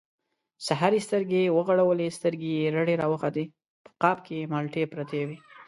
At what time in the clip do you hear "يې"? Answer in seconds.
0.97-1.01, 2.59-2.67